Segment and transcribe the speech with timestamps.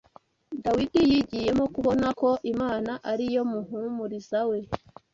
[0.63, 4.59] Dawidi yigiyemo kubona ko Imana ari yo muhumuriza we